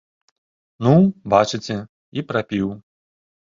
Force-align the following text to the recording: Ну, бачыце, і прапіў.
Ну, 0.87 0.93
бачыце, 1.35 1.77
і 2.17 2.27
прапіў. 2.33 2.67